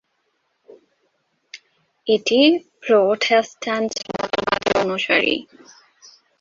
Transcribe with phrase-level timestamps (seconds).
[2.07, 2.39] এটি
[2.81, 5.35] প্রোটেস্ট্যান্ট মতবাদের অনুসারী।